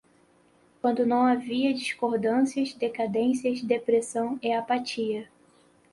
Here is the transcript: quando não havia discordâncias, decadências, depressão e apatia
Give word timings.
quando 0.81 1.05
não 1.05 1.27
havia 1.27 1.75
discordâncias, 1.75 2.73
decadências, 2.73 3.61
depressão 3.61 4.39
e 4.41 4.51
apatia 4.51 5.29